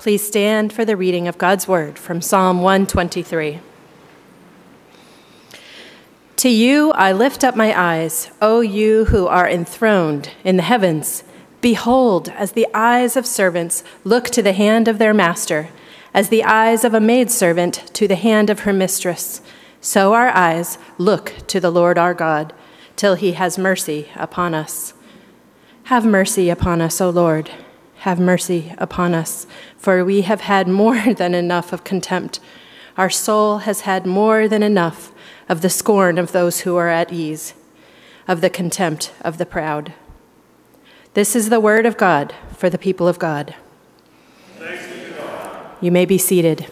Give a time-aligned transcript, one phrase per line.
[0.00, 3.60] Please stand for the reading of God's word from Psalm 123.
[6.36, 11.22] To you I lift up my eyes, O you who are enthroned in the heavens.
[11.60, 15.68] Behold, as the eyes of servants look to the hand of their master,
[16.14, 19.42] as the eyes of a maidservant to the hand of her mistress,
[19.82, 22.54] so our eyes look to the Lord our God,
[22.96, 24.94] till he has mercy upon us.
[25.84, 27.50] Have mercy upon us, O Lord.
[28.00, 29.46] Have mercy upon us,
[29.76, 32.40] for we have had more than enough of contempt.
[32.96, 35.12] Our soul has had more than enough
[35.48, 37.54] of the scorn of those who are at ease,
[38.28, 39.92] of the contempt of the proud.
[41.14, 43.54] This is the word of God for the people of God.
[44.58, 45.66] God.
[45.80, 46.66] You may be seated.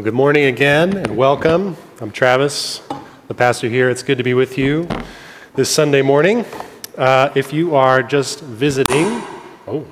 [0.00, 1.76] Well, good morning again and welcome.
[2.00, 2.80] I'm Travis,
[3.28, 3.90] the pastor here.
[3.90, 4.88] It's good to be with you
[5.56, 6.46] this Sunday morning.
[6.96, 9.22] Uh, if you are just visiting,
[9.68, 9.86] oh,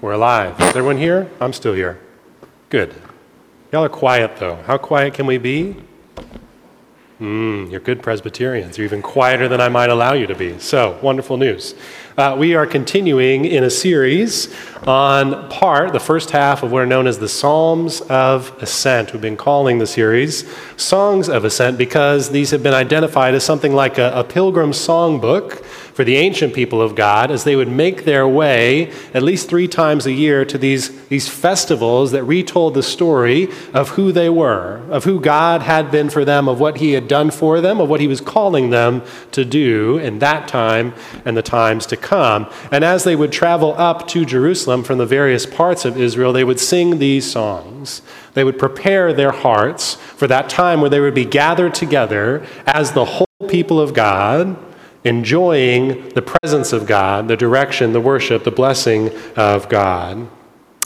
[0.00, 0.54] we're alive.
[0.60, 1.28] Is everyone here?
[1.40, 1.98] I'm still here.
[2.68, 2.94] Good.
[3.72, 4.62] Y'all are quiet though.
[4.62, 5.74] How quiet can we be?
[7.22, 8.76] Mm, you're good Presbyterians.
[8.76, 10.58] You're even quieter than I might allow you to be.
[10.58, 11.76] So, wonderful news.
[12.18, 14.52] Uh, we are continuing in a series
[14.88, 19.12] on part, the first half of what are known as the Psalms of Ascent.
[19.12, 23.72] We've been calling the series Songs of Ascent because these have been identified as something
[23.72, 25.64] like a, a pilgrim songbook
[25.94, 29.68] for the ancient people of God as they would make their way at least three
[29.68, 34.80] times a year to these, these festivals that retold the story of who they were,
[34.88, 37.88] of who God had been for them, of what He had done for them, of
[37.88, 42.50] what He was calling them to do in that time and the times to come.
[42.70, 46.44] And as they would travel up to Jerusalem from the various parts of Israel, they
[46.44, 48.02] would sing these songs.
[48.34, 52.92] They would prepare their hearts for that time where they would be gathered together as
[52.92, 54.56] the whole people of God
[55.04, 60.28] enjoying the presence of God, the direction, the worship, the blessing of God.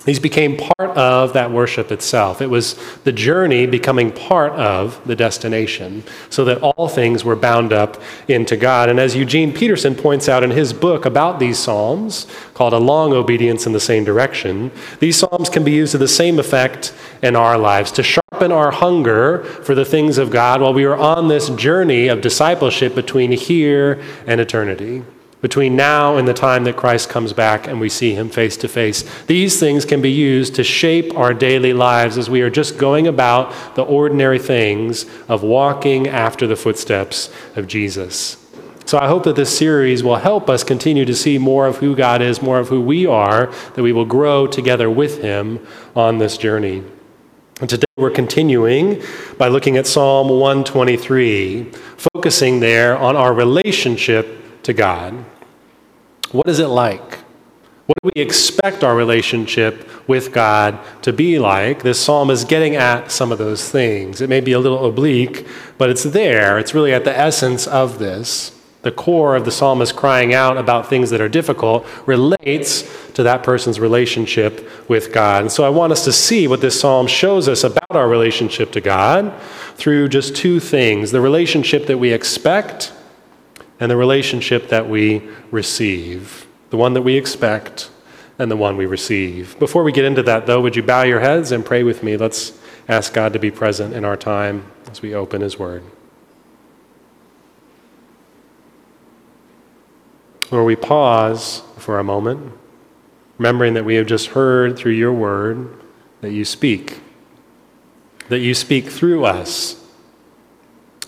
[0.04, 2.40] These became part of that worship itself.
[2.40, 7.72] It was the journey becoming part of the destination, so that all things were bound
[7.72, 8.88] up into God.
[8.88, 13.12] And as Eugene Peterson points out in his book about these Psalms, called A Long
[13.12, 17.34] Obedience in the Same Direction, these Psalms can be used to the same effect in
[17.34, 21.28] our lives to sharpen our hunger for the things of God while we are on
[21.28, 25.02] this journey of discipleship between here and eternity
[25.42, 28.68] between now and the time that Christ comes back and we see him face to
[28.68, 29.04] face.
[29.26, 33.06] These things can be used to shape our daily lives as we are just going
[33.06, 38.42] about the ordinary things of walking after the footsteps of Jesus.
[38.86, 41.94] So I hope that this series will help us continue to see more of who
[41.94, 45.64] God is, more of who we are, that we will grow together with him
[45.94, 46.82] on this journey.
[47.58, 49.02] And today we're continuing
[49.38, 55.24] by looking at Psalm 123, focusing there on our relationship to God.
[56.32, 57.20] What is it like?
[57.86, 61.82] What do we expect our relationship with God to be like?
[61.82, 64.20] This psalm is getting at some of those things.
[64.20, 65.46] It may be a little oblique,
[65.78, 66.58] but it's there.
[66.58, 68.55] It's really at the essence of this.
[68.86, 73.42] The core of the psalmist crying out about things that are difficult relates to that
[73.42, 75.42] person's relationship with God.
[75.42, 78.70] And so I want us to see what this psalm shows us about our relationship
[78.70, 79.34] to God
[79.74, 82.92] through just two things the relationship that we expect
[83.80, 85.20] and the relationship that we
[85.50, 87.90] receive, the one that we expect
[88.38, 89.58] and the one we receive.
[89.58, 92.16] Before we get into that, though, would you bow your heads and pray with me?
[92.16, 95.82] Let's ask God to be present in our time as we open His Word.
[100.50, 102.52] Lord, we pause for a moment,
[103.38, 105.68] remembering that we have just heard through your Word
[106.20, 107.00] that you speak,
[108.28, 109.82] that you speak through us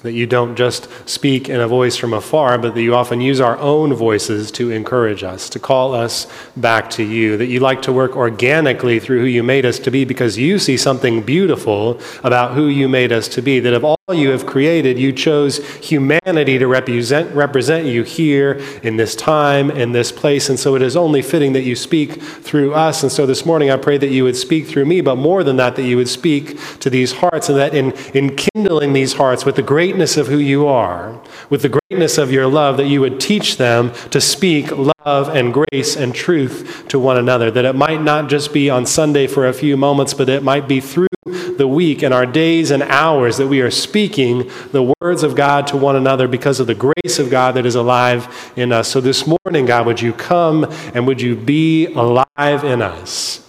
[0.02, 3.40] that you don't just speak in a voice from afar, but that you often use
[3.40, 7.36] our own voices to encourage us, to call us back to you.
[7.36, 10.58] That you like to work organically through who you made us to be because you
[10.58, 13.58] see something beautiful about who you made us to be.
[13.58, 18.52] That of all you have created, you chose humanity to represent, represent you here
[18.82, 20.48] in this time, in this place.
[20.48, 23.02] And so it is only fitting that you speak through us.
[23.02, 25.56] And so this morning I pray that you would speak through me, but more than
[25.56, 29.44] that, that you would speak to these hearts and that in, in kindling these hearts
[29.44, 33.00] with the greatness of who you are, with the greatness of your love, that you
[33.00, 37.50] would teach them to speak love and grace and truth to one another.
[37.50, 40.68] That it might not just be on Sunday for a few moments, but it might
[40.68, 45.22] be through the week and our days and hours that we are speaking the words
[45.22, 48.70] of God to one another because of the grace of God that is alive in
[48.70, 48.88] us.
[48.88, 53.48] So this morning, God, would you come and would you be alive in us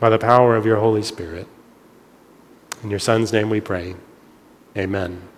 [0.00, 1.46] by the power of your Holy Spirit?
[2.82, 3.96] In your Son's name we pray.
[4.78, 5.33] Amen.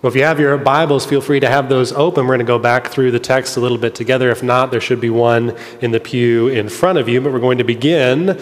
[0.00, 2.24] Well, if you have your Bibles, feel free to have those open.
[2.24, 4.30] We're going to go back through the text a little bit together.
[4.30, 7.20] If not, there should be one in the pew in front of you.
[7.20, 8.40] But we're going to begin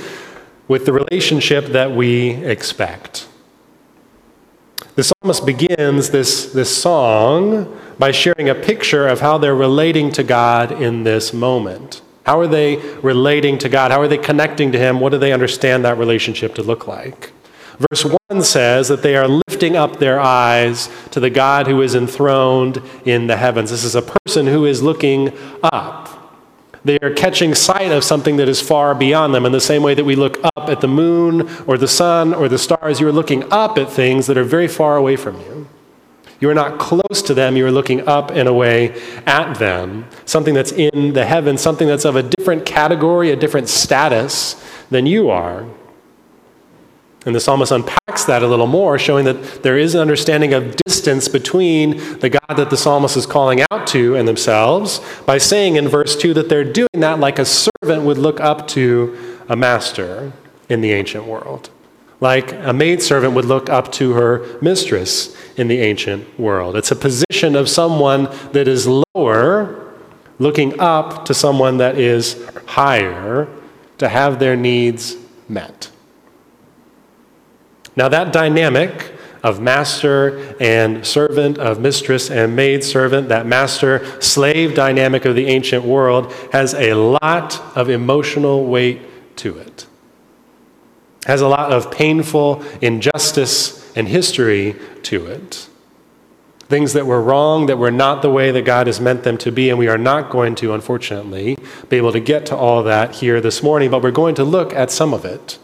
[0.69, 3.27] with the relationship that we expect.
[4.97, 10.23] The psalmist begins this, this song by sharing a picture of how they're relating to
[10.23, 12.03] God in this moment.
[12.27, 13.93] How are they relating to God?
[13.93, 15.01] How are they connecting to Him?
[15.01, 17.33] What do they understand that relationship to look like?
[17.79, 21.95] Verse 1 says that they are lifting up their eyes to the God who is
[21.95, 23.71] enthroned in the heavens.
[23.71, 25.33] This is a person who is looking
[25.63, 26.07] up.
[26.85, 29.95] They are catching sight of something that is far beyond them in the same way
[29.95, 33.01] that we look up at the moon or the sun or the stars.
[33.01, 35.69] You are looking up at things that are very far away from you.
[36.39, 40.07] You are not close to them, you are looking up and away at them.
[40.27, 44.55] Something that's in the heavens, something that's of a different category, a different status
[44.91, 45.67] than you are.
[47.27, 50.77] And the psalmist unpacks that a little more, showing that there is an understanding of
[50.87, 55.75] distance between the God that the psalmist is calling out to and themselves by saying
[55.75, 59.57] in verse 2 that they're doing that like a servant would look up to a
[59.57, 60.33] master
[60.69, 61.69] in the ancient world,
[62.21, 66.77] like a maidservant would look up to her mistress in the ancient world.
[66.77, 69.93] It's a position of someone that is lower,
[70.39, 73.49] looking up to someone that is higher
[73.99, 75.17] to have their needs
[75.49, 75.91] met.
[77.97, 79.13] Now, that dynamic
[79.43, 85.47] of master and servant, of mistress and maid servant, that master slave dynamic of the
[85.47, 89.01] ancient world has a lot of emotional weight
[89.37, 89.87] to it.
[91.27, 95.69] Has a lot of painful injustice and history to it.
[96.69, 99.53] Things that were wrong, that were not the way that God has meant them to
[99.53, 101.57] be, and we are not going to, unfortunately,
[101.89, 104.75] be able to get to all that here this morning, but we're going to look
[104.75, 105.59] at some of it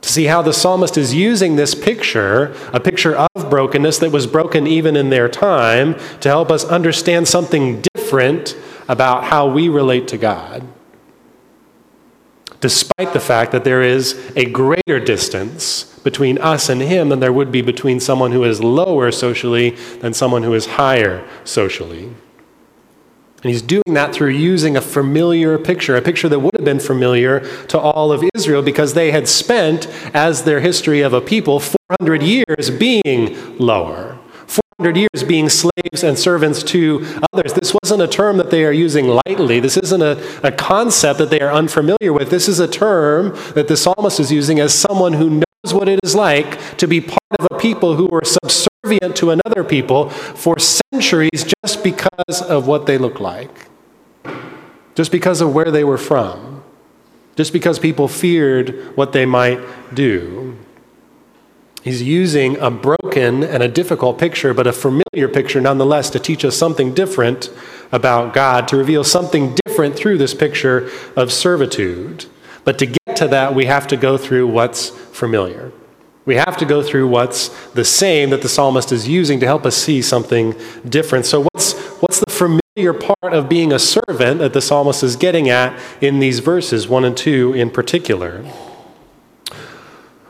[0.00, 4.26] to see how the psalmist is using this picture, a picture of brokenness that was
[4.26, 8.56] broken even in their time, to help us understand something different
[8.88, 10.66] about how we relate to God.
[12.60, 17.32] Despite the fact that there is a greater distance between us and Him than there
[17.32, 22.14] would be between someone who is lower socially than someone who is higher socially.
[23.42, 26.80] And he's doing that through using a familiar picture, a picture that would have been
[26.80, 31.60] familiar to all of Israel because they had spent, as their history of a people,
[31.60, 34.18] 400 years being lower.
[34.80, 37.52] 400 years being slaves and servants to others.
[37.52, 39.60] This wasn't a term that they are using lightly.
[39.60, 42.30] This isn't a, a concept that they are unfamiliar with.
[42.30, 46.00] This is a term that the psalmist is using as someone who knows what it
[46.02, 48.67] is like to be part of a people who were subservient
[49.18, 53.50] to another people for centuries just because of what they look like,
[54.94, 56.62] just because of where they were from,
[57.34, 59.60] just because people feared what they might
[59.94, 60.56] do.
[61.82, 66.44] He's using a broken and a difficult picture, but a familiar picture nonetheless, to teach
[66.44, 67.50] us something different
[67.90, 72.26] about God, to reveal something different through this picture of servitude.
[72.64, 75.72] But to get to that, we have to go through what's familiar.
[76.28, 79.64] We have to go through what's the same that the psalmist is using to help
[79.64, 80.54] us see something
[80.86, 81.24] different.
[81.24, 81.72] So, what's,
[82.02, 86.18] what's the familiar part of being a servant that the psalmist is getting at in
[86.18, 88.44] these verses, 1 and 2 in particular?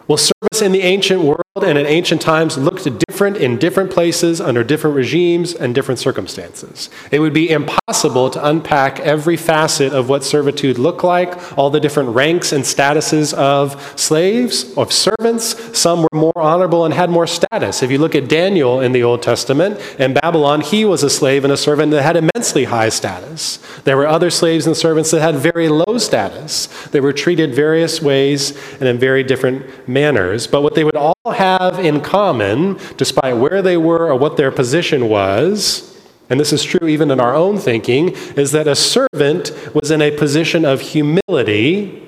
[0.07, 4.41] Well, service in the ancient world and in ancient times looked different in different places
[4.41, 6.89] under different regimes and different circumstances.
[7.11, 11.81] It would be impossible to unpack every facet of what servitude looked like, all the
[11.81, 15.79] different ranks and statuses of slaves, of servants.
[15.79, 17.83] Some were more honorable and had more status.
[17.83, 21.45] If you look at Daniel in the Old Testament in Babylon, he was a slave
[21.45, 23.59] and a servant that had immensely high status.
[23.85, 26.67] There were other slaves and servants that had very low status.
[26.89, 31.15] They were treated various ways and in very different manners, but what they would all
[31.35, 31.48] have
[31.79, 35.97] in common, despite where they were or what their position was,
[36.31, 40.03] and this is true even in our own thinking, is that a servant was in
[40.03, 42.03] a position of humility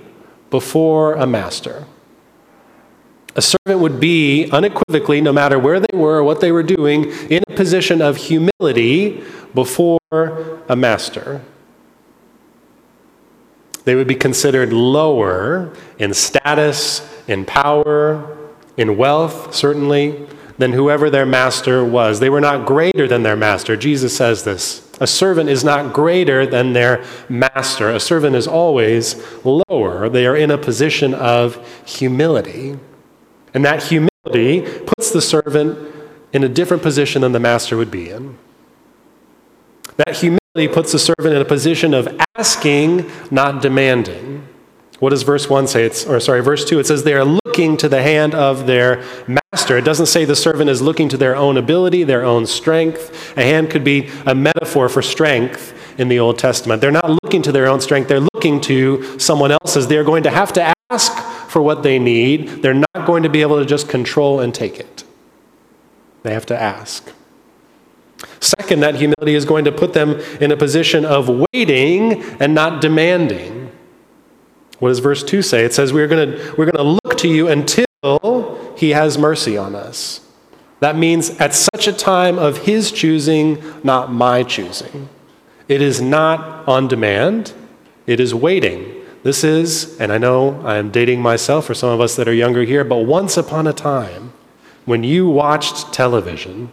[0.50, 1.86] before a master.
[3.36, 7.04] A servant would be unequivocally, no matter where they were or what they were doing,
[7.30, 9.22] in a position of humility
[9.54, 10.00] before
[10.68, 11.40] a master.
[13.84, 18.36] They would be considered lower in status, in power,
[18.76, 20.26] in wealth, certainly,
[20.58, 22.20] than whoever their master was.
[22.20, 23.76] They were not greater than their master.
[23.76, 24.86] Jesus says this.
[25.00, 27.88] A servant is not greater than their master.
[27.88, 30.10] A servant is always lower.
[30.10, 32.78] They are in a position of humility.
[33.54, 35.78] And that humility puts the servant
[36.34, 38.36] in a different position than the master would be in.
[39.96, 44.46] That humility puts the servant in a position of asking, not demanding.
[45.00, 45.84] What does verse 1 say?
[45.84, 49.02] It's, or sorry, verse 2, it says they are looking to the hand of their
[49.26, 49.78] master.
[49.78, 53.36] It doesn't say the servant is looking to their own ability, their own strength.
[53.36, 56.82] A hand could be a metaphor for strength in the Old Testament.
[56.82, 59.88] They're not looking to their own strength, they're looking to someone else's.
[59.88, 61.16] They're going to have to ask
[61.48, 62.62] for what they need.
[62.62, 65.04] They're not going to be able to just control and take it.
[66.22, 67.10] They have to ask.
[68.40, 72.82] Second, that humility is going to put them in a position of waiting and not
[72.82, 73.59] demanding.
[74.80, 75.64] What does verse 2 say?
[75.64, 80.26] It says, We're going we're to look to you until he has mercy on us.
[80.80, 85.10] That means at such a time of his choosing, not my choosing.
[85.68, 87.52] It is not on demand,
[88.06, 88.96] it is waiting.
[89.22, 92.62] This is, and I know I'm dating myself for some of us that are younger
[92.62, 94.32] here, but once upon a time,
[94.86, 96.72] when you watched television,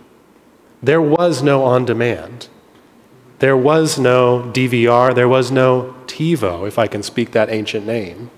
[0.82, 2.48] there was no on demand.
[3.40, 8.32] There was no DVR, there was no TiVo, if I can speak that ancient name.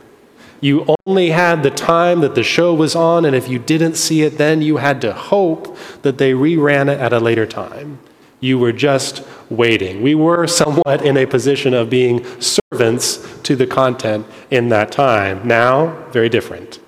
[0.60, 4.24] You only had the time that the show was on, and if you didn't see
[4.24, 8.00] it then, you had to hope that they reran it at a later time.
[8.42, 10.02] You were just waiting.
[10.02, 15.48] We were somewhat in a position of being servants to the content in that time.
[15.48, 16.80] Now, very different.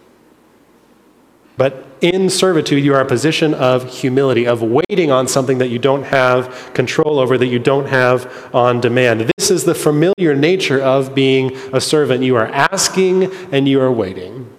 [1.56, 5.78] But in servitude, you are a position of humility, of waiting on something that you
[5.78, 9.32] don't have control over, that you don't have on demand.
[9.38, 12.24] This is the familiar nature of being a servant.
[12.24, 14.52] You are asking and you are waiting.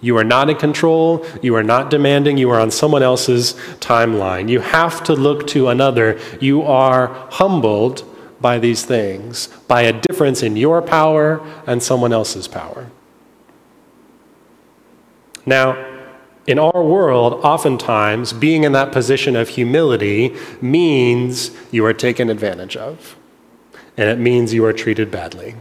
[0.00, 1.24] You are not in control.
[1.42, 2.36] You are not demanding.
[2.36, 4.50] You are on someone else's timeline.
[4.50, 6.18] You have to look to another.
[6.40, 8.04] You are humbled
[8.40, 12.90] by these things, by a difference in your power and someone else's power.
[15.46, 15.93] Now,
[16.46, 22.76] in our world, oftentimes, being in that position of humility means you are taken advantage
[22.76, 23.16] of,
[23.96, 25.54] and it means you are treated badly.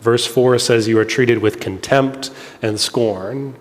[0.00, 3.54] Verse 4 says you are treated with contempt and scorn.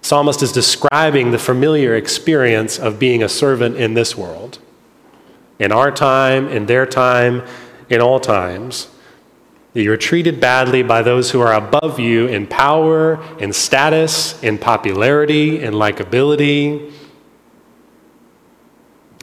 [0.00, 4.58] Psalmist is describing the familiar experience of being a servant in this world.
[5.58, 7.42] In our time, in their time,
[7.90, 8.88] in all times.
[9.74, 15.62] You're treated badly by those who are above you in power, in status, in popularity,
[15.62, 16.92] in likability.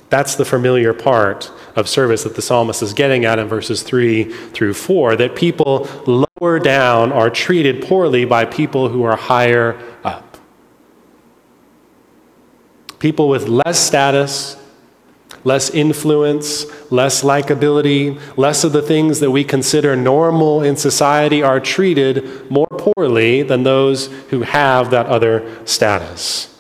[0.10, 4.24] That's the familiar part of service that the psalmist is getting at in verses 3
[4.24, 10.38] through 4 that people lower down are treated poorly by people who are higher up.
[13.00, 14.58] People with less status,
[15.46, 21.62] less influence, less likability, less of the things that we consider normal in society are
[21.62, 26.52] treated more poorly than those who have that other status.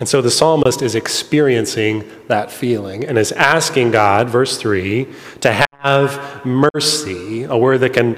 [0.00, 5.06] And so the psalmist is experiencing that feeling and is asking God, verse 3,
[5.40, 8.16] to have mercy, a word that can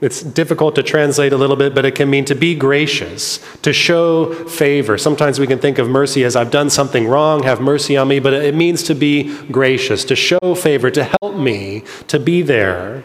[0.00, 3.72] it's difficult to translate a little bit, but it can mean to be gracious, to
[3.72, 4.96] show favor.
[4.96, 8.18] Sometimes we can think of mercy as I've done something wrong, have mercy on me,
[8.18, 13.04] but it means to be gracious, to show favor, to help me, to be there.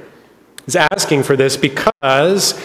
[0.66, 2.60] He's asking for this because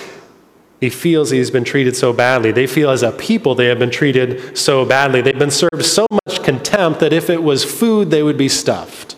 [0.81, 2.53] he feels he's been treated so badly.
[2.53, 5.21] They feel as a people they have been treated so badly.
[5.21, 9.10] They've been served so much contempt that if it was food, they would be stuffed.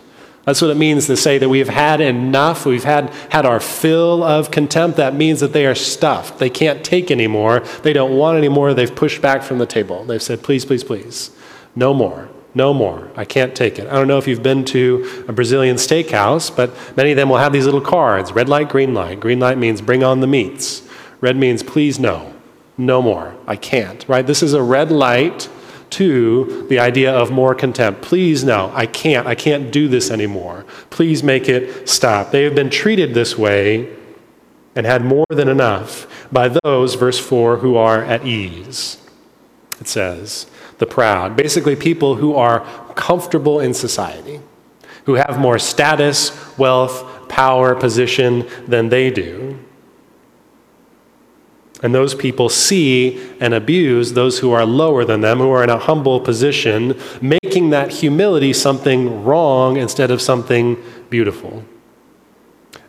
[0.44, 3.60] That's what it means to say that we have had enough, we've had, had our
[3.60, 4.96] fill of contempt.
[4.96, 6.38] That means that they are stuffed.
[6.38, 7.60] They can't take anymore.
[7.82, 8.74] They don't want anymore.
[8.74, 10.04] They've pushed back from the table.
[10.04, 11.30] They've said, please, please, please,
[11.76, 12.28] no more.
[12.54, 13.10] No more.
[13.16, 13.86] I can't take it.
[13.86, 17.38] I don't know if you've been to a Brazilian steakhouse, but many of them will
[17.38, 19.20] have these little cards red light, green light.
[19.20, 20.86] Green light means bring on the meats,
[21.20, 22.34] red means please no.
[22.76, 23.34] No more.
[23.46, 24.26] I can't, right?
[24.26, 25.48] This is a red light
[25.92, 28.02] to the idea of more contempt.
[28.02, 29.26] Please, no, I can't.
[29.26, 30.64] I can't do this anymore.
[30.90, 32.30] Please make it stop.
[32.30, 33.94] They have been treated this way
[34.74, 38.98] and had more than enough by those, verse 4, who are at ease.
[39.80, 40.46] It says,
[40.78, 41.36] the proud.
[41.36, 42.60] Basically, people who are
[42.94, 44.40] comfortable in society,
[45.04, 49.58] who have more status, wealth, power, position than they do.
[51.82, 55.70] And those people see and abuse those who are lower than them, who are in
[55.70, 61.64] a humble position, making that humility something wrong instead of something beautiful.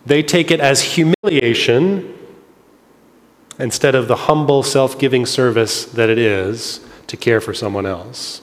[0.05, 2.17] They take it as humiliation
[3.57, 8.41] instead of the humble, self giving service that it is to care for someone else.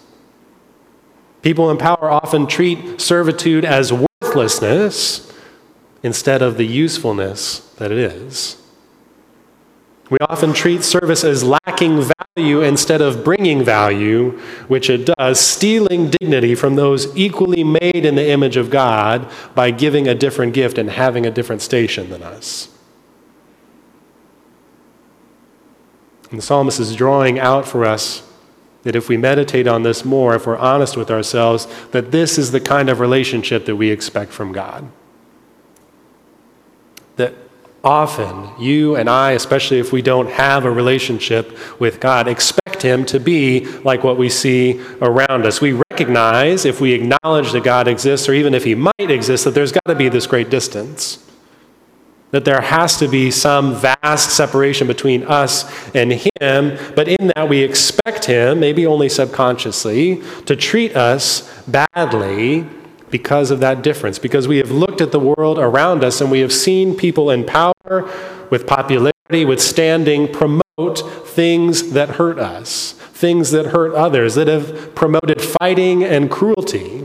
[1.43, 5.33] People in power often treat servitude as worthlessness
[6.03, 8.60] instead of the usefulness that it is.
[10.11, 14.33] We often treat service as lacking value instead of bringing value,
[14.67, 19.71] which it does, stealing dignity from those equally made in the image of God by
[19.71, 22.69] giving a different gift and having a different station than us.
[26.31, 28.29] And the psalmist is drawing out for us
[28.83, 32.51] that if we meditate on this more, if we're honest with ourselves, that this is
[32.51, 34.91] the kind of relationship that we expect from God.
[37.83, 43.07] Often you and I, especially if we don't have a relationship with God, expect Him
[43.07, 45.63] to be like what we see around us.
[45.63, 49.55] We recognize, if we acknowledge that God exists, or even if He might exist, that
[49.55, 51.27] there's got to be this great distance.
[52.33, 57.49] That there has to be some vast separation between us and Him, but in that
[57.49, 62.67] we expect Him, maybe only subconsciously, to treat us badly
[63.11, 66.41] because of that difference, because we have looked at the world around us and we
[66.41, 67.75] have seen people in power,
[68.51, 74.95] with popularity, with standing, promote things that hurt us, things that hurt others, that have
[74.95, 77.05] promoted fighting and cruelty.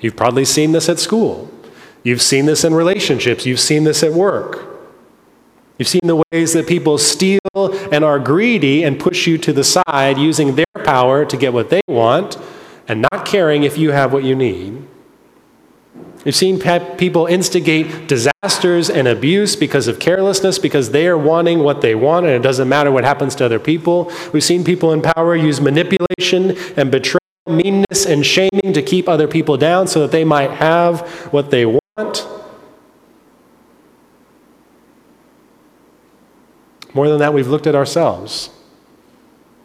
[0.00, 1.50] You've probably seen this at school.
[2.02, 3.44] You've seen this in relationships.
[3.44, 4.66] You've seen this at work.
[5.78, 7.40] You've seen the ways that people steal
[7.90, 11.70] and are greedy and push you to the side using their power to get what
[11.70, 12.38] they want
[12.86, 14.86] and not caring if you have what you need.
[16.24, 16.60] We've seen
[16.98, 22.26] people instigate disasters and abuse because of carelessness, because they are wanting what they want,
[22.26, 24.12] and it doesn't matter what happens to other people.
[24.32, 29.26] We've seen people in power use manipulation and betrayal, meanness and shaming to keep other
[29.26, 31.00] people down so that they might have
[31.32, 32.28] what they want.
[36.92, 38.50] More than that, we've looked at ourselves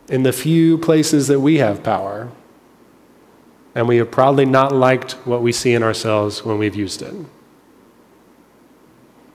[0.08, 2.32] in the few places that we have power
[3.75, 7.13] and we have probably not liked what we see in ourselves when we've used it.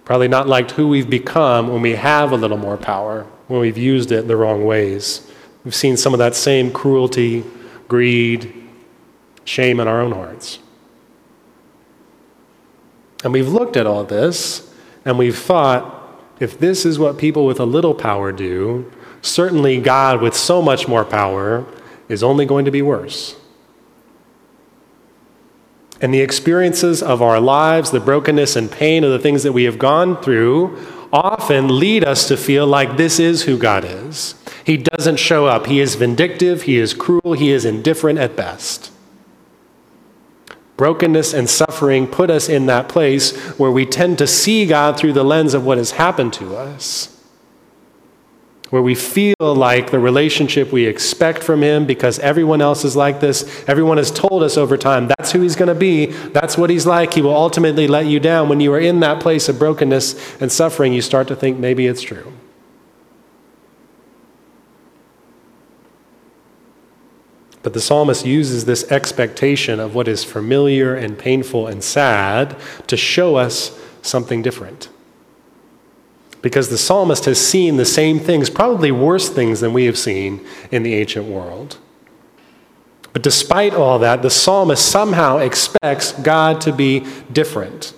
[0.06, 3.78] Probably not liked who we've become when we have a little more power, when we've
[3.78, 5.30] used it the wrong ways.
[5.62, 7.44] We've seen some of that same cruelty,
[7.86, 8.52] greed,
[9.44, 10.58] shame in our own hearts.
[13.22, 14.72] And we've looked at all this
[15.04, 15.98] and we've thought
[16.40, 20.88] if this is what people with a little power do, certainly God with so much
[20.88, 21.66] more power
[22.08, 23.36] is only going to be worse.
[26.00, 29.64] And the experiences of our lives, the brokenness and pain of the things that we
[29.64, 30.78] have gone through,
[31.12, 34.34] often lead us to feel like this is who God is.
[34.64, 35.66] He doesn't show up.
[35.66, 38.92] He is vindictive, he is cruel, he is indifferent at best.
[40.76, 45.12] Brokenness and suffering put us in that place where we tend to see God through
[45.12, 47.19] the lens of what has happened to us
[48.70, 53.20] where we feel like the relationship we expect from him because everyone else is like
[53.20, 53.64] this.
[53.68, 56.86] Everyone has told us over time that's who he's going to be, that's what he's
[56.86, 57.14] like.
[57.14, 58.48] He will ultimately let you down.
[58.48, 61.86] When you are in that place of brokenness and suffering, you start to think maybe
[61.86, 62.32] it's true.
[67.62, 72.56] But the psalmist uses this expectation of what is familiar and painful and sad
[72.86, 74.88] to show us something different
[76.42, 80.44] because the psalmist has seen the same things, probably worse things than we have seen
[80.70, 81.78] in the ancient world.
[83.12, 87.92] But despite all that, the psalmist somehow expects God to be different.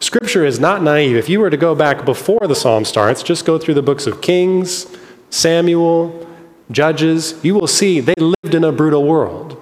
[0.00, 1.16] Scripture is not naive.
[1.16, 4.06] If you were to go back before the psalm starts, just go through the books
[4.06, 4.86] of Kings,
[5.30, 6.26] Samuel,
[6.70, 9.55] Judges, you will see they lived in a brutal world.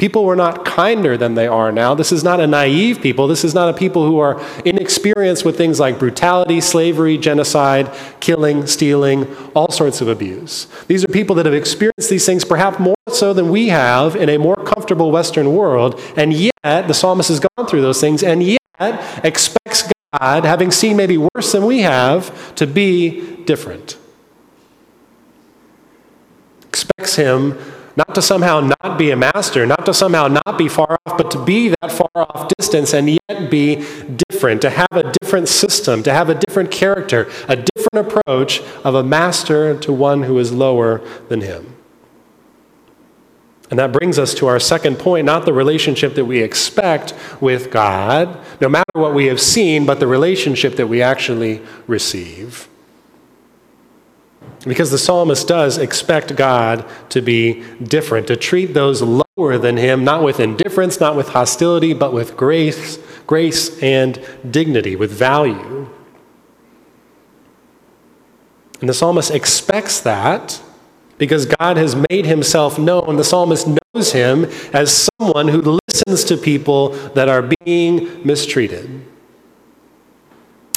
[0.00, 1.94] People were not kinder than they are now.
[1.94, 3.28] This is not a naive people.
[3.28, 8.66] This is not a people who are inexperienced with things like brutality, slavery, genocide, killing,
[8.66, 10.68] stealing, all sorts of abuse.
[10.86, 14.30] These are people that have experienced these things perhaps more so than we have in
[14.30, 16.00] a more comfortable Western world.
[16.16, 20.96] And yet, the psalmist has gone through those things and yet expects God, having seen
[20.96, 23.98] maybe worse than we have, to be different.
[26.68, 27.58] Expects him
[27.96, 31.30] not to somehow not be a master, not to somehow not be far off, but
[31.32, 33.84] to be that far off distance and yet be
[34.30, 38.94] different, to have a different system, to have a different character, a different approach of
[38.94, 41.76] a master to one who is lower than him.
[43.70, 47.70] And that brings us to our second point not the relationship that we expect with
[47.70, 52.69] God, no matter what we have seen, but the relationship that we actually receive.
[54.66, 60.04] Because the psalmist does expect God to be different, to treat those lower than him,
[60.04, 65.88] not with indifference, not with hostility, but with grace, grace and dignity, with value.
[68.80, 70.60] And the psalmist expects that
[71.16, 73.16] because God has made himself known.
[73.16, 79.04] The psalmist knows him as someone who listens to people that are being mistreated.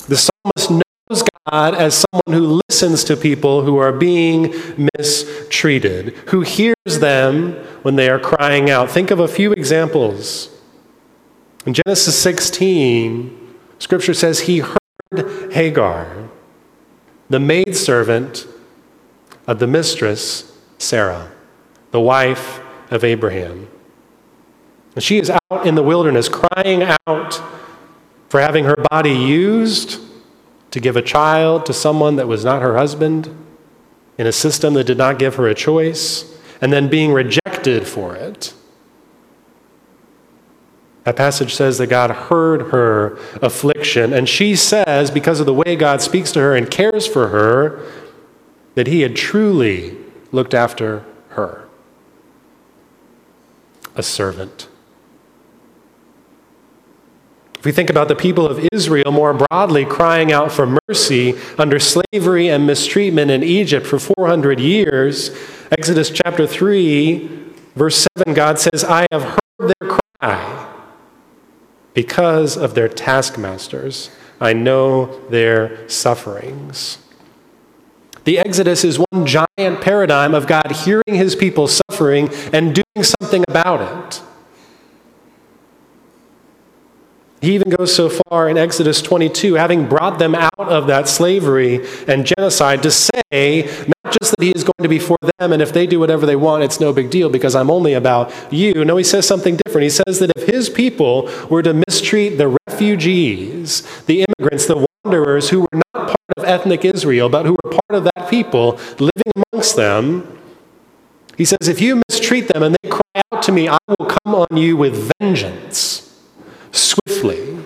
[0.09, 0.82] The psalmist
[1.21, 4.53] God as someone who listens to people who are being
[4.97, 8.89] mistreated, who hears them when they are crying out.
[8.89, 10.49] Think of a few examples.
[11.65, 16.29] In Genesis 16, Scripture says he heard Hagar,
[17.29, 18.47] the maidservant
[19.45, 21.31] of the mistress, Sarah,
[21.91, 23.67] the wife of Abraham.
[24.95, 27.41] And she is out in the wilderness crying out
[28.29, 29.99] for having her body used
[30.73, 33.29] to give a child to someone that was not her husband
[34.17, 38.15] in a system that did not give her a choice, and then being rejected for
[38.15, 38.55] it.
[41.03, 45.75] That passage says that God heard her affliction, and she says, because of the way
[45.75, 47.85] God speaks to her and cares for her,
[48.73, 49.95] that He had truly
[50.31, 51.69] looked after her.
[53.95, 54.67] A servant.
[57.63, 61.79] If we think about the people of Israel more broadly crying out for mercy under
[61.79, 65.33] slavery and mistreatment in Egypt for 400 years,
[65.71, 67.25] Exodus chapter 3,
[67.73, 70.73] verse 7, God says, I have heard their cry
[71.93, 74.11] because of their taskmasters.
[74.41, 76.97] I know their sufferings.
[78.25, 83.45] The Exodus is one giant paradigm of God hearing his people suffering and doing something
[83.47, 84.21] about it.
[87.43, 91.85] He even goes so far in Exodus 22, having brought them out of that slavery
[92.07, 95.61] and genocide, to say not just that he is going to be for them and
[95.61, 98.85] if they do whatever they want, it's no big deal because I'm only about you.
[98.85, 99.83] No, he says something different.
[99.83, 105.49] He says that if his people were to mistreat the refugees, the immigrants, the wanderers
[105.49, 109.43] who were not part of ethnic Israel, but who were part of that people living
[109.51, 110.39] amongst them,
[111.37, 114.33] he says, if you mistreat them and they cry out to me, I will come
[114.33, 116.02] on you with vengeance
[116.73, 117.57] swiftly.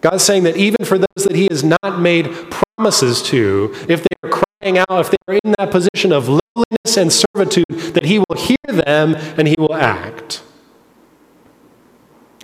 [0.00, 2.30] God's saying that even for those that He has not made
[2.76, 6.96] promises to, if they are crying out, if they are in that position of lowliness
[6.98, 7.64] and servitude,
[7.94, 10.42] that He will hear them and He will act.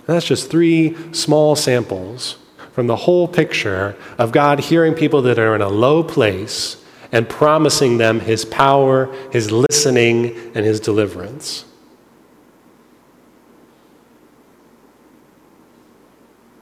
[0.07, 2.37] That's just three small samples
[2.73, 7.29] from the whole picture of God hearing people that are in a low place and
[7.29, 11.65] promising them His power, His listening, and His deliverance.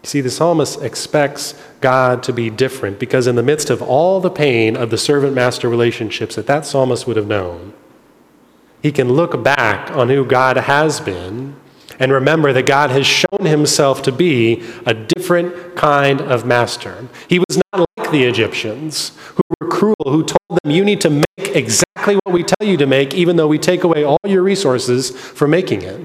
[0.10, 4.32] See, the psalmist expects God to be different because, in the midst of all the
[4.32, 7.74] pain of the servant master relationships that that psalmist would have known,
[8.82, 11.56] he can look back on who God has been
[12.00, 17.08] and remember that God has shown himself to be a different kind of master.
[17.28, 21.12] He was not like the Egyptians who were cruel, who told them, You need to
[21.12, 24.42] make exactly what we tell you to make, even though we take away all your
[24.42, 26.02] resources for making it.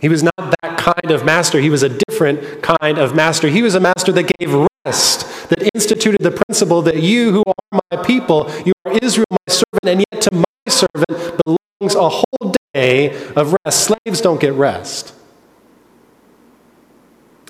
[0.00, 0.51] He was not
[0.82, 1.60] kind of master.
[1.60, 3.46] He was a different kind of master.
[3.46, 4.52] He was a master that gave
[4.84, 9.46] rest, that instituted the principle that you who are my people, you are Israel, my
[9.46, 13.84] servant, and yet to my servant belongs a whole day of rest.
[13.84, 15.14] Slaves don't get rest,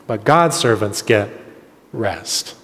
[0.06, 1.30] but God's servants get
[1.92, 2.56] rest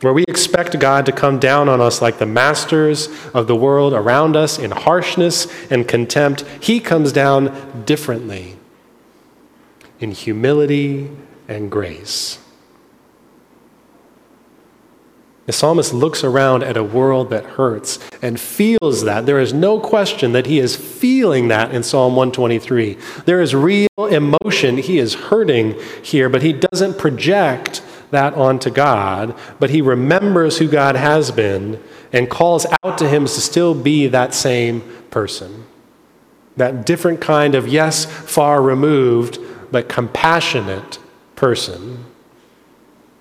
[0.00, 3.92] where we expect God to come down on us like the masters of the world
[3.92, 8.56] around us in harshness and contempt, He comes down differently
[10.02, 11.10] in humility
[11.48, 12.38] and grace.
[15.46, 19.26] The psalmist looks around at a world that hurts and feels that.
[19.26, 22.96] There is no question that he is feeling that in Psalm 123.
[23.24, 24.76] There is real emotion.
[24.78, 30.68] He is hurting here, but he doesn't project that onto God, but he remembers who
[30.68, 35.64] God has been and calls out to him to still be that same person.
[36.56, 39.38] That different kind of, yes, far removed,
[39.72, 40.98] but compassionate
[41.34, 42.04] person.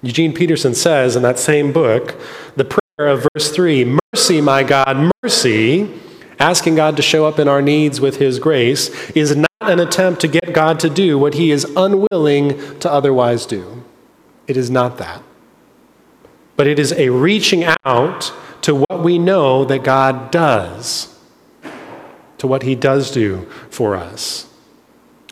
[0.03, 2.19] Eugene Peterson says in that same book,
[2.55, 5.89] the prayer of verse 3 Mercy, my God, mercy,
[6.37, 10.21] asking God to show up in our needs with his grace, is not an attempt
[10.21, 13.83] to get God to do what he is unwilling to otherwise do.
[14.47, 15.23] It is not that.
[16.57, 21.17] But it is a reaching out to what we know that God does,
[22.37, 24.50] to what He does do for us.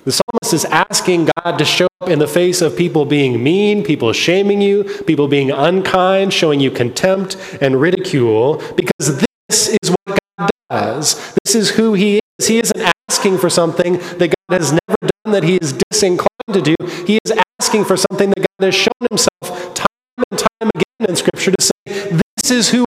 [0.05, 3.83] The psalmist is asking God to show up in the face of people being mean,
[3.83, 9.17] people shaming you, people being unkind, showing you contempt and ridicule, because
[9.49, 11.35] this is what God does.
[11.43, 12.47] This is who He is.
[12.47, 16.61] He isn't asking for something that God has never done that He is disinclined to
[16.61, 16.75] do.
[17.05, 21.15] He is asking for something that God has shown himself time and time again in
[21.15, 22.85] Scripture to say, This is who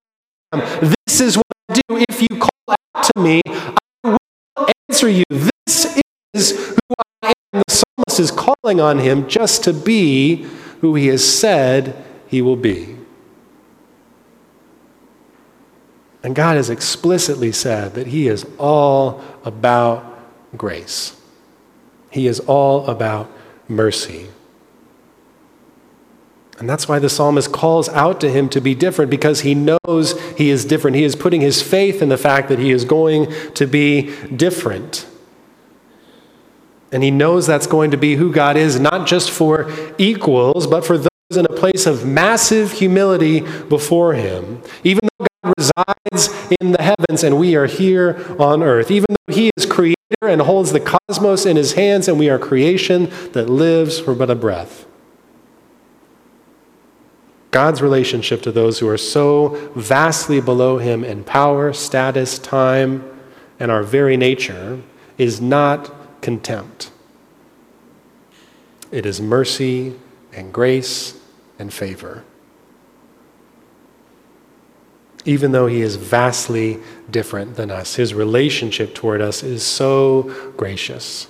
[0.52, 0.94] I am.
[1.06, 2.04] This is what I do.
[2.08, 2.48] If you call
[2.96, 5.24] out to me, I will answer you.
[5.30, 7.62] This is who I am.
[7.66, 10.46] The psalmist is calling on him just to be
[10.80, 12.96] who he has said he will be.
[16.22, 20.18] And God has explicitly said that He is all about
[20.56, 21.20] grace.
[22.10, 23.30] He is all about
[23.68, 24.28] mercy.
[26.58, 30.20] And that's why the psalmist calls out to him to be different because he knows
[30.36, 30.96] he is different.
[30.96, 35.06] He is putting his faith in the fact that he is going to be different.
[36.92, 40.84] And he knows that's going to be who God is, not just for equals, but
[40.84, 44.62] for those in a place of massive humility before him.
[44.84, 49.34] Even though God resides in the heavens and we are here on earth, even though
[49.34, 53.48] he is creator and holds the cosmos in his hands and we are creation that
[53.48, 54.84] lives for but a breath.
[57.50, 63.04] God's relationship to those who are so vastly below him in power, status, time,
[63.60, 64.80] and our very nature
[65.18, 66.90] is not contempt.
[68.90, 69.94] It is mercy
[70.32, 71.18] and grace
[71.58, 72.24] and favor.
[75.24, 76.78] Even though he is vastly
[77.10, 81.28] different than us, his relationship toward us is so gracious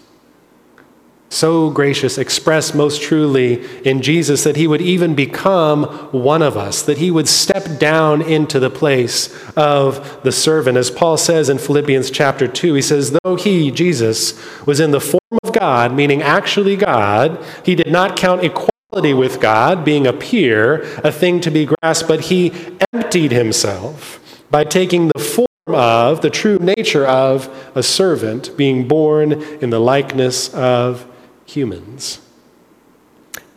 [1.33, 6.83] so gracious, expressed most truly in Jesus that he would even become one of us,
[6.83, 10.77] that he would step down into the place of the servant.
[10.77, 15.01] As Paul says in Philippians chapter 2, he says, Though he, Jesus, was in the
[15.01, 20.13] form of God, meaning actually God, he did not count equality with God, being a
[20.13, 22.53] peer, a thing to be grasped, but he
[22.93, 29.33] emptied himself by taking the form of, the true nature of, a servant, being born
[29.33, 31.07] in the likeness of
[31.55, 32.21] humans.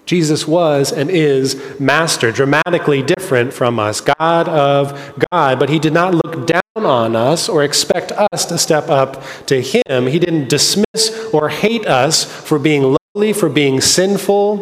[0.05, 5.93] Jesus was and is master, dramatically different from us, God of God, but he did
[5.93, 10.07] not look down on us or expect us to step up to him.
[10.07, 14.57] He didn't dismiss or hate us for being lowly, for being sinful,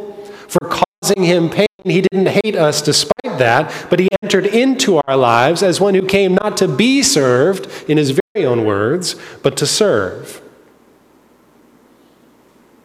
[0.47, 0.69] for
[1.01, 1.67] causing him pain.
[1.83, 6.07] He didn't hate us despite that, but he entered into our lives as one who
[6.07, 10.42] came not to be served, in his very own words, but to serve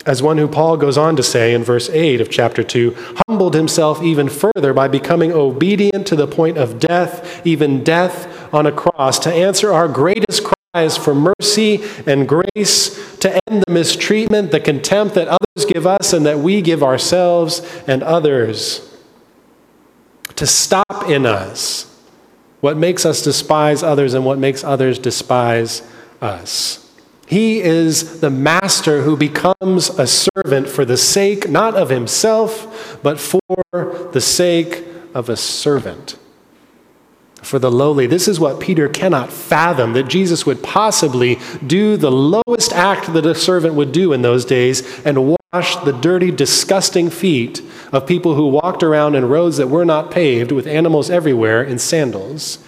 [0.09, 2.97] as one who Paul goes on to say in verse 8 of chapter 2,
[3.29, 8.66] humbled himself even further by becoming obedient to the point of death, even death on
[8.66, 14.51] a cross, to answer our greatest cries for mercy and grace, to end the mistreatment,
[14.51, 18.90] the contempt that others give us and that we give ourselves and others,
[20.37, 21.85] to stop in us
[22.61, 25.83] what makes us despise others and what makes others despise
[26.23, 26.88] us.
[27.29, 33.21] He is the master who becomes a servant for the sake not of himself, but
[33.21, 36.17] for the sake of a servant.
[37.43, 38.07] For the lowly.
[38.07, 43.27] This is what Peter cannot fathom that Jesus would possibly do the lowest act that
[43.27, 47.61] a servant would do in those days and wash the dirty, disgusting feet
[47.93, 51.79] of people who walked around in roads that were not paved with animals everywhere in
[51.79, 52.59] sandals.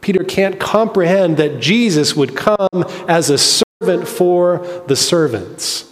[0.00, 5.84] Peter can't comprehend that Jesus would come as a servant servant for the servants.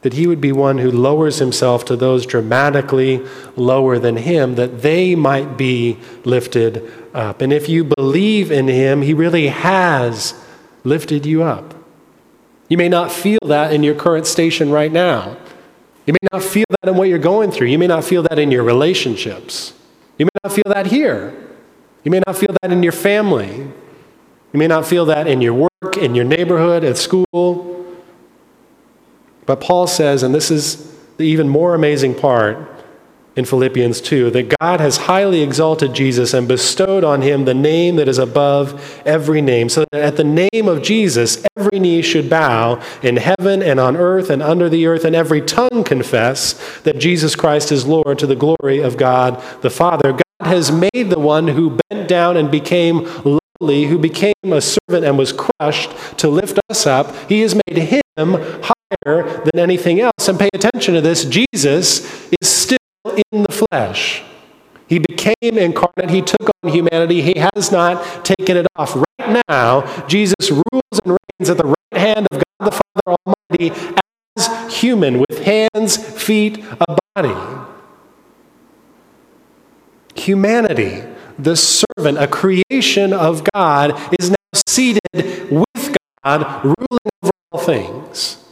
[0.00, 3.22] That he would be one who lowers himself to those dramatically
[3.54, 7.42] lower than him, that they might be lifted up.
[7.42, 10.32] And if you believe in him, he really has
[10.82, 11.74] lifted you up.
[12.70, 15.36] You may not feel that in your current station right now.
[16.06, 17.66] You may not feel that in what you're going through.
[17.66, 19.74] You may not feel that in your relationships.
[20.16, 21.34] You may not feel that here.
[22.02, 23.70] You may not feel that in your family.
[24.52, 27.84] You may not feel that in your work, in your neighborhood, at school.
[29.46, 32.58] But Paul says, and this is the even more amazing part
[33.36, 37.96] in Philippians 2, that God has highly exalted Jesus and bestowed on him the name
[37.96, 42.28] that is above every name, so that at the name of Jesus, every knee should
[42.28, 46.98] bow in heaven and on earth and under the earth, and every tongue confess that
[46.98, 50.12] Jesus Christ is Lord to the glory of God the Father.
[50.12, 53.06] God has made the one who bent down and became
[53.60, 58.00] who became a servant and was crushed to lift us up, he has made him
[58.18, 60.28] higher than anything else.
[60.28, 64.22] And pay attention to this Jesus is still in the flesh.
[64.86, 66.10] He became incarnate.
[66.10, 67.20] He took on humanity.
[67.20, 68.96] He has not taken it off.
[68.96, 73.94] Right now, Jesus rules and reigns at the right hand of God the Father Almighty
[74.36, 77.64] as human, with hands, feet, a body.
[80.14, 81.02] Humanity
[81.38, 85.00] the servant, a creation of God, is now seated
[85.50, 88.44] with God, ruling over all things.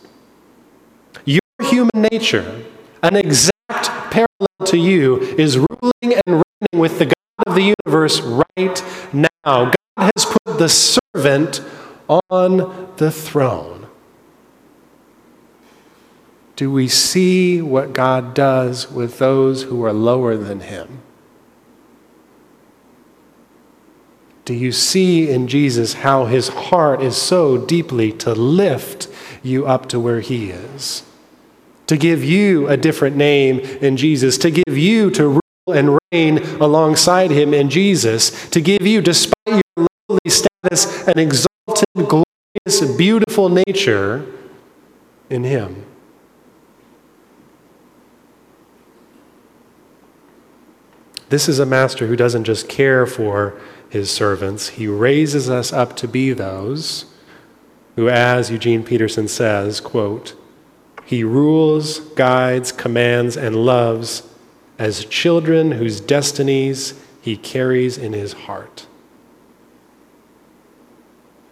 [1.24, 2.64] Your human nature,
[3.02, 7.14] an exact parallel to you, is ruling and reigning with the God
[7.46, 9.32] of the universe right now.
[9.44, 11.60] God has put the servant
[12.08, 13.88] on the throne.
[16.54, 21.02] Do we see what God does with those who are lower than him?
[24.46, 29.08] Do you see in Jesus how his heart is so deeply to lift
[29.42, 31.02] you up to where he is?
[31.86, 36.38] to give you a different name in Jesus, to give you to rule and reign
[36.60, 43.48] alongside him in Jesus, to give you, despite your lowly status, an exalted, glorious, beautiful
[43.48, 44.26] nature
[45.30, 45.84] in him.
[51.28, 53.60] This is a master who doesn't just care for
[53.96, 57.06] his servants, he raises us up to be those
[57.96, 60.34] who, as Eugene Peterson says, quote,
[61.04, 64.22] he rules, guides, commands, and loves
[64.78, 68.86] as children whose destinies he carries in his heart.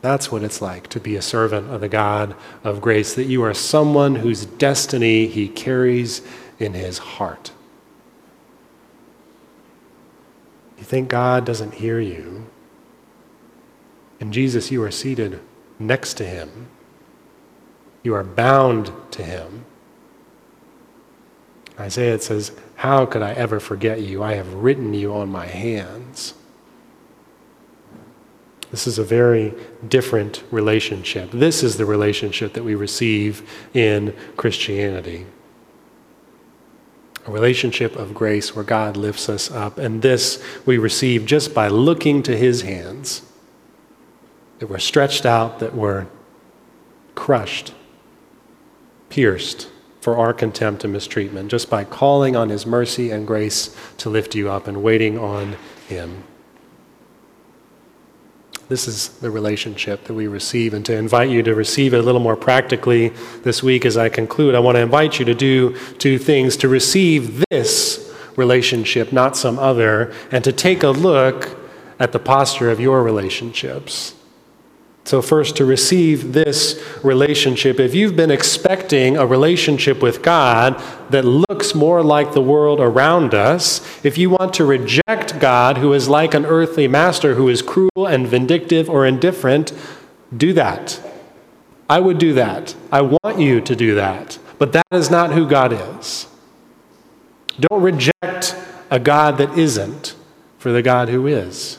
[0.02, 3.42] That's what it's like to be a servant of the God of grace, that you
[3.42, 6.20] are someone whose destiny he carries
[6.58, 7.52] in his heart.
[10.84, 12.44] You think God doesn't hear you?
[14.20, 15.40] And Jesus, you are seated
[15.78, 16.68] next to him.
[18.02, 19.64] You are bound to him.
[21.80, 24.22] Isaiah says, How could I ever forget you?
[24.22, 26.34] I have written you on my hands.
[28.70, 29.54] This is a very
[29.88, 31.30] different relationship.
[31.30, 35.24] This is the relationship that we receive in Christianity
[37.26, 39.78] a relationship of grace where God lifts us up.
[39.78, 43.22] And this we receive just by looking to his hands,
[44.58, 46.06] that we're stretched out, that we're
[47.14, 47.72] crushed,
[49.08, 49.68] pierced
[50.00, 54.34] for our contempt and mistreatment, just by calling on his mercy and grace to lift
[54.34, 55.56] you up and waiting on
[55.88, 56.24] him.
[58.68, 60.72] This is the relationship that we receive.
[60.74, 63.10] And to invite you to receive it a little more practically
[63.42, 66.68] this week as I conclude, I want to invite you to do two things to
[66.68, 71.58] receive this relationship, not some other, and to take a look
[71.98, 74.14] at the posture of your relationships.
[75.06, 81.26] So, first, to receive this relationship, if you've been expecting a relationship with God that
[81.26, 86.08] looks more like the world around us, if you want to reject God, who is
[86.08, 89.74] like an earthly master who is cruel and vindictive or indifferent,
[90.34, 90.98] do that.
[91.88, 92.74] I would do that.
[92.90, 94.38] I want you to do that.
[94.58, 96.26] But that is not who God is.
[97.60, 98.56] Don't reject
[98.90, 100.14] a God that isn't
[100.56, 101.78] for the God who is.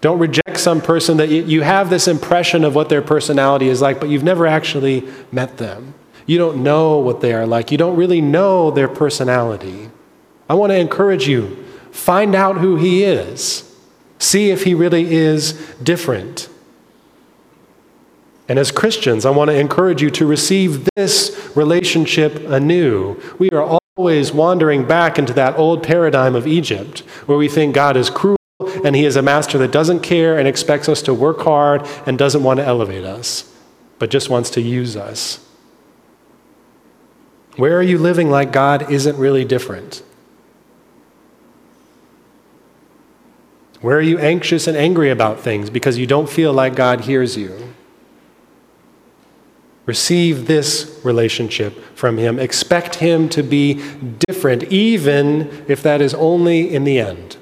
[0.00, 4.00] Don't reject some person that you have this impression of what their personality is like,
[4.00, 5.94] but you've never actually met them.
[6.26, 7.70] You don't know what they are like.
[7.70, 9.90] You don't really know their personality.
[10.48, 13.76] I want to encourage you find out who he is,
[14.18, 16.48] see if he really is different.
[18.48, 23.20] And as Christians, I want to encourage you to receive this relationship anew.
[23.38, 27.96] We are always wandering back into that old paradigm of Egypt where we think God
[27.96, 31.40] is cruel and he is a master that doesn't care and expects us to work
[31.40, 33.50] hard and doesn't want to elevate us,
[33.98, 35.46] but just wants to use us.
[37.56, 40.02] Where are you living like God isn't really different?
[43.80, 47.36] Where are you anxious and angry about things because you don't feel like God hears
[47.38, 47.74] you?
[49.86, 52.38] Receive this relationship from Him.
[52.38, 53.82] Expect Him to be
[54.28, 57.38] different, even if that is only in the end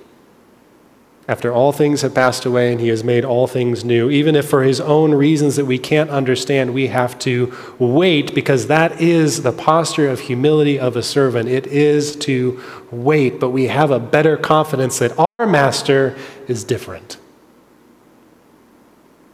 [1.28, 4.08] after all things have passed away and he has made all things new.
[4.08, 8.68] Even if for his own reasons that we can't understand, we have to wait because
[8.68, 11.50] that is the posture of humility of a servant.
[11.50, 16.16] It is to wait, but we have a better confidence that our master
[16.48, 17.18] is different.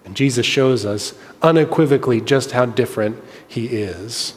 [0.04, 4.34] And Jesus shows us unequivocally just how different he is.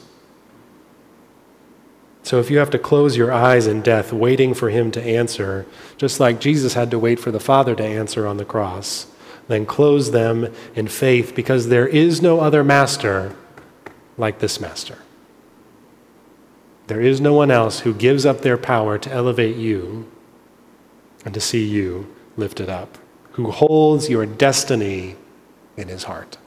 [2.28, 5.66] So if you have to close your eyes in death, waiting for him to answer,
[5.96, 9.08] just like Jesus had to wait for the Father to answer on the cross,
[9.48, 13.34] then close them in faith because there is no other master
[14.18, 14.98] like this master.
[16.88, 20.12] There is no one else who gives up their power to elevate you
[21.24, 22.98] and to see you lifted up,
[23.32, 25.16] who holds your destiny
[25.78, 26.38] in his heart.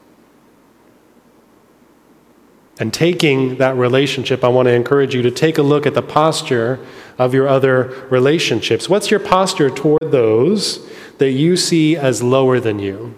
[2.81, 6.01] And taking that relationship, I want to encourage you to take a look at the
[6.01, 6.81] posture
[7.19, 8.89] of your other relationships.
[8.89, 13.15] What's your posture toward those that you see as lower than you,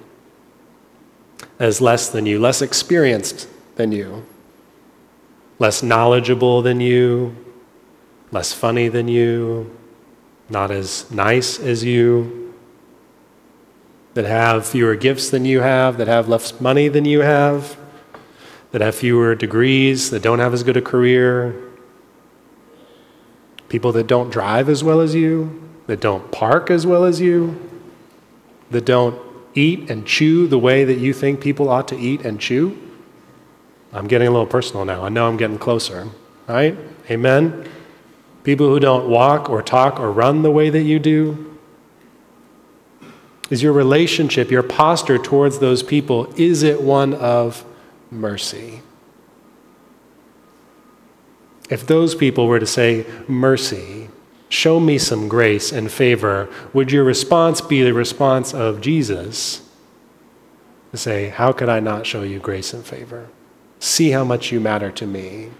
[1.60, 4.26] as less than you, less experienced than you,
[5.60, 7.36] less knowledgeable than you,
[8.32, 9.70] less funny than you,
[10.48, 12.52] not as nice as you,
[14.14, 17.78] that have fewer gifts than you have, that have less money than you have?
[18.72, 21.54] That have fewer degrees, that don't have as good a career,
[23.68, 27.70] people that don't drive as well as you, that don't park as well as you,
[28.70, 29.18] that don't
[29.54, 32.78] eat and chew the way that you think people ought to eat and chew.
[33.92, 35.04] I'm getting a little personal now.
[35.04, 36.08] I know I'm getting closer,
[36.48, 36.76] right?
[37.10, 37.68] Amen?
[38.42, 41.58] People who don't walk or talk or run the way that you do.
[43.50, 47.66] Is your relationship, your posture towards those people, is it one of
[48.12, 48.82] mercy?
[51.70, 54.08] If those people were to say, Mercy,
[54.50, 59.66] show me some grace and favor, would your response be the response of Jesus?
[60.90, 63.28] To say, How could I not show you grace and favor?
[63.78, 65.50] See how much you matter to me.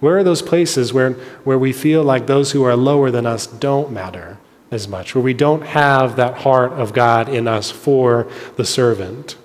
[0.00, 1.12] Where are those places where,
[1.44, 4.38] where we feel like those who are lower than us don't matter
[4.70, 9.36] as much, where we don't have that heart of God in us for the servant?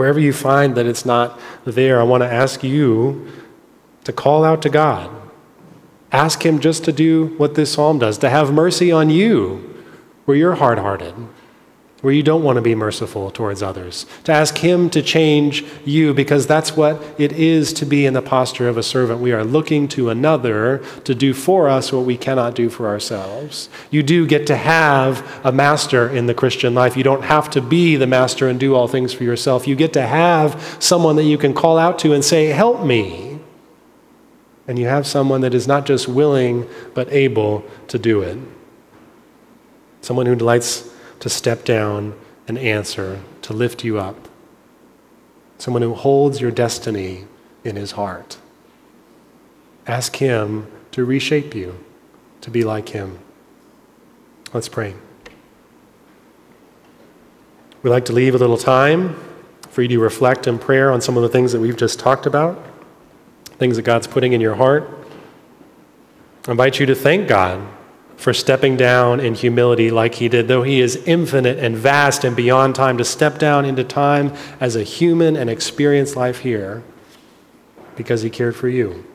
[0.00, 3.30] Wherever you find that it's not there, I want to ask you
[4.04, 5.10] to call out to God.
[6.10, 9.84] Ask Him just to do what this psalm does, to have mercy on you
[10.24, 11.14] where you're hard hearted
[12.00, 16.14] where you don't want to be merciful towards others, to ask Him to change you,
[16.14, 19.20] because that's what it is to be in the posture of a servant.
[19.20, 23.68] We are looking to another to do for us what we cannot do for ourselves.
[23.90, 26.96] You do get to have a master in the Christian life.
[26.96, 29.66] You don't have to be the master and do all things for yourself.
[29.68, 33.38] You get to have someone that you can call out to and say, Help me.
[34.66, 38.38] And you have someone that is not just willing, but able to do it.
[40.00, 40.89] Someone who delights
[41.20, 42.18] to step down
[42.48, 44.28] and answer, to lift you up.
[45.58, 47.26] Someone who holds your destiny
[47.62, 48.38] in his heart.
[49.86, 51.78] Ask him to reshape you
[52.40, 53.18] to be like him.
[54.52, 54.94] Let's pray.
[57.82, 59.16] We'd like to leave a little time
[59.68, 62.26] for you to reflect in prayer on some of the things that we've just talked
[62.26, 62.62] about,
[63.58, 64.88] things that God's putting in your heart.
[66.48, 67.66] I invite you to thank God
[68.20, 72.36] for stepping down in humility like he did, though he is infinite and vast and
[72.36, 76.82] beyond time, to step down into time as a human and experience life here
[77.96, 79.06] because he cared for you.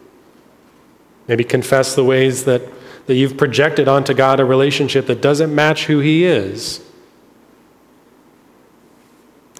[1.27, 2.63] Maybe confess the ways that,
[3.05, 6.81] that you've projected onto God a relationship that doesn't match who he is.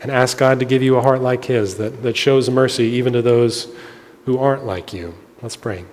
[0.02, 3.14] And ask God to give you a heart like his that, that shows mercy even
[3.14, 3.68] to those
[4.26, 5.14] who aren't like you.
[5.44, 5.86] Let's pray.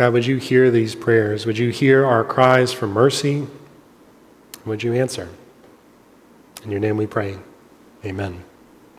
[0.00, 1.44] God, would you hear these prayers?
[1.44, 3.46] Would you hear our cries for mercy?
[4.64, 5.28] Would you answer?
[6.64, 7.36] In your name we pray.
[8.02, 8.42] Amen.